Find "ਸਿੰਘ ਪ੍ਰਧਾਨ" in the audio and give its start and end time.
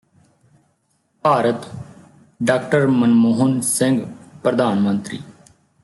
3.61-4.79